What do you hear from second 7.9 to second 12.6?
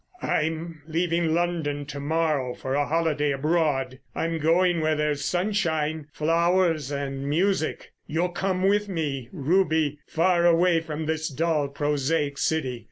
You'll come with me, Ruby—far away from this dull, prosaic